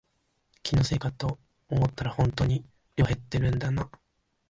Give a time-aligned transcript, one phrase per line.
[0.63, 1.37] 気のせいかと
[1.69, 2.65] 思ったらほんとに
[2.95, 3.87] 量減ってるんだな